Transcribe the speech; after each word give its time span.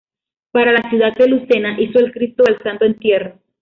Para 0.49 0.71
la 0.71 0.89
ciudad 0.89 1.13
de 1.13 1.27
Lucena 1.27 1.79
hizo 1.79 1.99
el 1.99 2.11
"Cristo 2.11 2.41
del 2.43 2.57
Santo 2.63 2.85
Entierro". 2.85 3.37